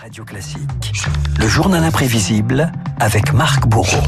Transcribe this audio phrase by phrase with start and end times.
[0.00, 0.60] Radio Classique.
[1.38, 4.02] Le journal imprévisible avec Marc Bourreau.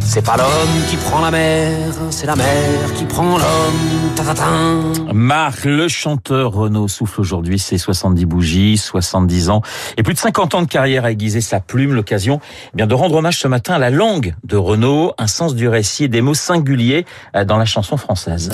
[0.00, 5.12] C'est pas l'homme qui prend la mer, c'est la mer qui prend l'homme.
[5.12, 9.62] Marc, le chanteur Renaud souffle aujourd'hui ses 70 bougies, 70 ans
[9.96, 11.92] et plus de 50 ans de carrière à aiguiser sa plume.
[11.92, 12.40] L'occasion
[12.72, 15.66] eh bien de rendre hommage ce matin à la langue de Renaud, un sens du
[15.68, 17.04] récit et des mots singuliers
[17.34, 18.50] euh, dans la chanson française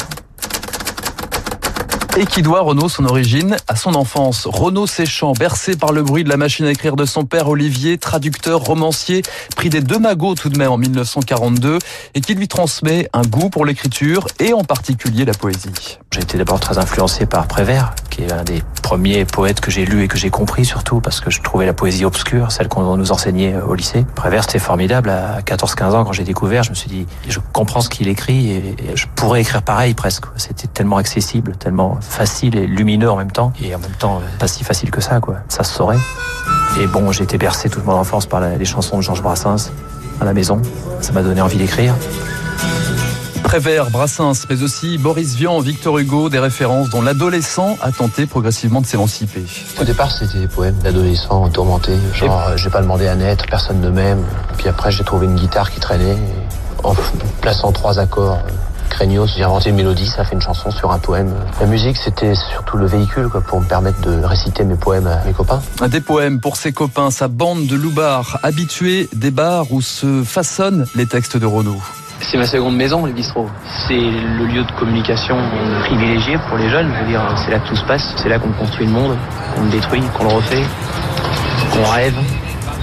[2.17, 4.47] et qui doit Renaud son origine à son enfance.
[4.47, 7.97] Renaud Séchant, bercé par le bruit de la machine à écrire de son père Olivier,
[7.97, 9.23] traducteur, romancier,
[9.57, 11.79] pris des deux magots tout de même en 1942
[12.15, 15.99] et qui lui transmet un goût pour l'écriture et en particulier la poésie.
[16.13, 19.87] J'ai été d'abord très influencé par Prévert, qui est un des premiers poètes que j'ai
[19.87, 22.99] lu et que j'ai compris surtout parce que je trouvais la poésie obscure, celle qu'on
[22.99, 24.05] nous enseignait au lycée.
[24.15, 25.09] Prévert, c'était formidable.
[25.09, 28.51] À 14-15 ans, quand j'ai découvert, je me suis dit, je comprends ce qu'il écrit
[28.51, 30.27] et je pourrais écrire pareil presque.
[30.37, 34.49] C'était tellement accessible, tellement facile et lumineux en même temps, et en même temps pas
[34.49, 35.37] si facile que ça, quoi.
[35.49, 35.99] Ça se saurait.
[36.79, 39.71] Et bon, j'ai été bercé toute mon enfance par les chansons de Georges Brassens
[40.21, 40.61] à la maison.
[41.01, 41.95] Ça m'a donné envie d'écrire.
[43.53, 48.81] Prévert, Brassens, mais aussi Boris Vian, Victor Hugo, des références dont l'adolescent a tenté progressivement
[48.81, 49.45] de s'émanciper.
[49.79, 53.83] Au départ, c'était des poèmes d'adolescents tourmentés, genre euh, j'ai pas demandé à naître, personne
[53.83, 54.25] ne m'aime.
[54.57, 56.17] Puis après, j'ai trouvé une guitare qui traînait,
[56.83, 56.95] en
[57.43, 58.39] plaçant trois accords
[59.27, 61.35] j'ai inventé une mélodie, ça fait une chanson sur un poème.
[61.61, 65.25] La musique, c'était surtout le véhicule quoi, pour me permettre de réciter mes poèmes à
[65.25, 65.61] mes copains.
[65.89, 70.87] Des poèmes pour ses copains, sa bande de loubards, habitués des bars où se façonnent
[70.95, 71.81] les textes de Renaud.
[72.23, 73.51] C'est ma seconde maison, le bistrot.
[73.87, 75.37] C'est le lieu de communication
[75.81, 76.91] privilégié pour les jeunes.
[77.07, 78.15] Dire, c'est là que tout se passe.
[78.17, 79.17] C'est là qu'on construit le monde,
[79.55, 80.63] qu'on le détruit, qu'on le refait,
[81.73, 82.15] qu'on rêve,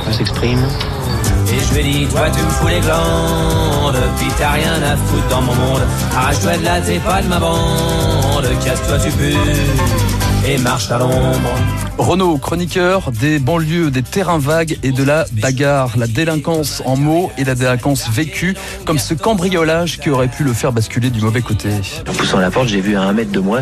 [0.04, 0.62] qu'on s'exprime.
[1.52, 4.95] Et je lui ai dit, toi tu me fous les glandes, puis t'as rien à
[4.95, 5.81] foutre dans mon monde.
[6.16, 9.36] Arrache-toi de là, t'es pas de ma bande, casse-toi tu pues,
[10.47, 11.50] et marche à l'ombre.
[11.97, 17.30] Renaud, chroniqueur des banlieues, des terrains vagues et de la bagarre, la délinquance en mots
[17.38, 18.55] et la délinquance vécue,
[18.86, 21.70] comme ce cambriolage qui aurait pu le faire basculer du mauvais côté.
[22.08, 23.59] En poussant la porte, j'ai vu à un mètre de moi,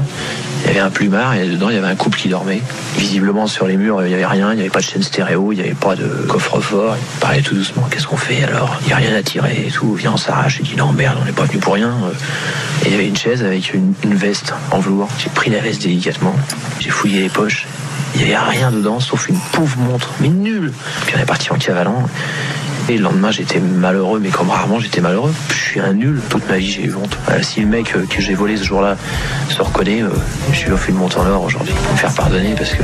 [0.62, 2.62] il y avait un plumard et dedans il y avait un couple qui dormait.
[2.98, 5.52] Visiblement sur les murs, il n'y avait rien, il n'y avait pas de chaîne stéréo,
[5.52, 6.96] il n'y avait pas de coffre-fort.
[6.96, 8.78] Il parlait tout doucement, qu'est-ce qu'on fait alors?
[8.82, 10.60] Il n'y a rien à tirer et tout, viens on s'arrache.
[10.62, 11.94] Il dit non merde, on n'est pas venu pour rien.
[12.84, 15.10] Et il y avait une chaise avec une, veste en velours.
[15.18, 16.36] J'ai pris la veste délicatement,
[16.80, 17.68] j'ai fouillé les poches
[18.16, 20.72] il n'y avait rien dedans, sauf une pauvre montre, mais nulle.
[21.06, 22.04] Puis on est parti en cavalant.
[22.90, 25.34] Et le lendemain, j'étais malheureux, mais comme rarement, j'étais malheureux.
[25.50, 26.22] Je suis un nul.
[26.30, 27.18] Toute ma vie, j'ai eu honte.
[27.42, 28.96] si le mec euh, que j'ai volé ce jour-là
[29.50, 30.10] se reconnaît, euh,
[30.52, 32.84] je suis offert une montre en or aujourd'hui pour me faire pardonner parce que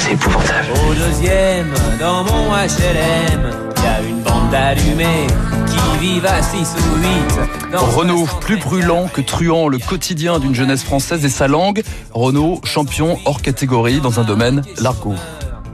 [0.00, 0.68] c'est épouvantable.
[0.88, 5.26] Au deuxième, dans mon HLM, il y a une bande allumée
[5.66, 7.76] qui vivent à 6 ou 8.
[7.76, 11.82] Renault, plus brûlant que truand, le quotidien d'une jeunesse française et sa langue.
[12.12, 15.14] Renault, champion hors catégorie dans un domaine, l'argot.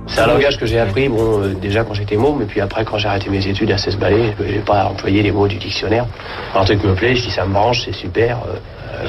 [0.09, 2.85] C'est un langage que j'ai appris, bon, euh, déjà quand j'étais môme, et puis après
[2.85, 5.57] quand j'ai arrêté mes études à 16 balais, je n'ai pas employé les mots du
[5.57, 6.07] dictionnaire.
[6.55, 8.39] un truc me plaît, je dis ça me branche, c'est super.
[8.49, 8.57] Euh,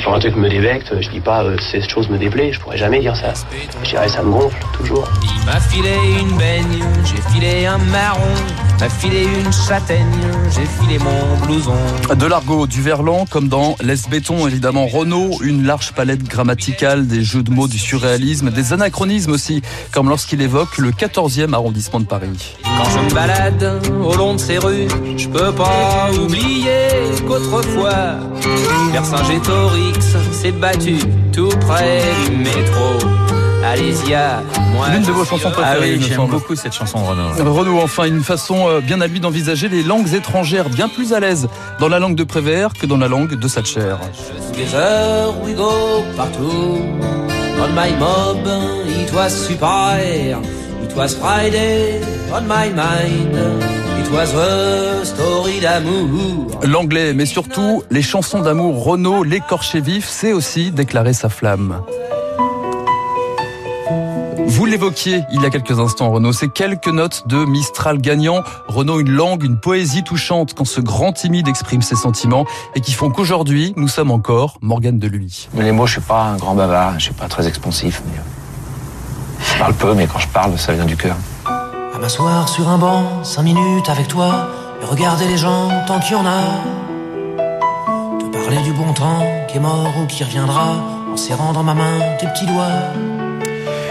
[0.04, 2.78] quand un truc me dévecte, je dis pas euh, cette chose me déplaît, je pourrais
[2.78, 3.34] jamais dire ça.
[3.84, 5.08] Je dirais ça me gonfle, toujours.
[5.24, 8.22] Il m'a filé une baigne, j'ai filé un marron,
[8.80, 10.06] m'a filé une châtaigne,
[10.50, 11.74] j'ai filé mon blouson.
[12.16, 14.88] De l'argot, du verlan, comme dans Laisse béton, évidemment.
[14.88, 19.62] Renault, une large palette grammaticale, des jeux de mots, du surréalisme, des anachronismes aussi,
[19.92, 22.56] comme lorsqu'il évoque le 14e arrondissement de Paris.
[22.64, 26.88] Quand je me balade au long de ces rues, je peux pas oublier
[27.28, 28.18] qu'autrefois,
[28.92, 30.98] Vercingétorix s'est battu
[31.34, 33.27] tout près du métro.
[33.64, 34.42] Alésia,
[34.74, 34.88] moi.
[34.90, 35.94] L'une de vos chansons préférées.
[35.94, 37.54] Ah oui, j'aime beaucoup cette chanson Renaud.
[37.54, 41.20] Renaud, enfin, une façon euh, bien à lui d'envisager les langues étrangères, bien plus à
[41.20, 41.48] l'aise
[41.80, 43.96] dans la langue de Prévert que dans la langue de Satcher.
[44.54, 46.80] Together we go partout.
[47.60, 48.48] On my mob,
[48.88, 49.98] it was super.
[50.84, 52.00] It was Friday
[52.32, 53.36] on my mind.
[54.00, 56.62] It was a story d'amour.
[56.64, 58.84] L'anglais, mais surtout les chansons d'amour.
[58.86, 61.82] Renaud, l'écorché vif, c'est aussi déclarer sa flamme.
[64.58, 66.34] Vous l'évoquiez il y a quelques instants, Renaud.
[66.34, 68.42] Ces quelques notes de Mistral gagnant.
[68.68, 72.44] Renaud, une langue, une poésie touchante quand ce grand timide exprime ses sentiments
[72.74, 75.48] et qui font qu'aujourd'hui, nous sommes encore Morgane de lui.
[75.54, 78.20] Mais les mots, je suis pas un grand bavard, je suis pas très expansif, mais
[79.46, 81.18] je parle peu, mais quand je parle, ça vient du cœur.
[81.46, 84.48] À m'asseoir sur un banc, cinq minutes avec toi,
[84.82, 86.42] et regarder les gens tant qu'il y en a.
[88.20, 90.78] Te parler du bon temps qui est mort ou qui reviendra,
[91.14, 93.37] en serrant dans ma main tes petits doigts.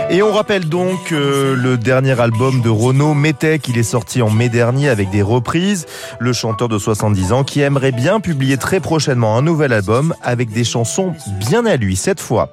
[0.08, 4.30] Et on rappelle donc euh, le dernier album de Renaud Métec, il est sorti en
[4.30, 5.84] mai dernier avec des reprises.
[6.20, 10.50] Le chanteur de 70 ans qui aimerait bien publier très prochainement un nouvel album avec
[10.50, 12.50] des chansons bien à lui cette fois.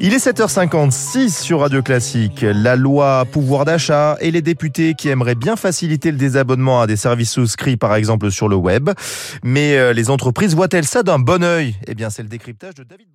[0.00, 2.40] Il est 7h56 sur Radio Classique.
[2.42, 6.96] La loi pouvoir d'achat et les députés qui aimeraient bien faciliter le désabonnement à des
[6.96, 8.90] services souscrits par exemple sur le web.
[9.44, 11.76] Mais euh, les entreprises voient-elles ça d'un bon oeil?
[11.86, 13.06] Eh bien c'est le décryptage de David.